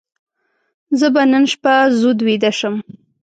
زه 0.99 1.07
به 1.13 1.23
نن 1.31 1.43
شپه 1.51 1.73
زود 1.99 2.19
ویده 2.27 2.51
شم. 2.57 2.75